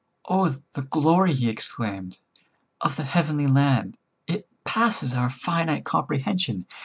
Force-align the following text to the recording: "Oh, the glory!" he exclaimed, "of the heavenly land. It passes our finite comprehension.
"Oh, 0.27 0.55
the 0.73 0.81
glory!" 0.81 1.31
he 1.35 1.47
exclaimed, 1.47 2.17
"of 2.83 2.95
the 2.95 3.03
heavenly 3.03 3.45
land. 3.45 3.97
It 4.25 4.49
passes 4.63 5.13
our 5.13 5.29
finite 5.29 5.85
comprehension. 5.85 6.65